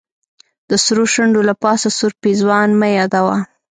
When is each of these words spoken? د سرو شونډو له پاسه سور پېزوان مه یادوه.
د 0.69 0.71
سرو 0.83 1.05
شونډو 1.13 1.41
له 1.49 1.53
پاسه 1.63 1.89
سور 1.97 2.11
پېزوان 2.21 2.69
مه 2.79 2.87
یادوه. 2.97 3.37